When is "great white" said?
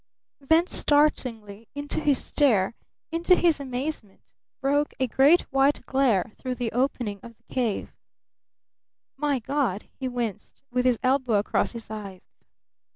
5.05-5.85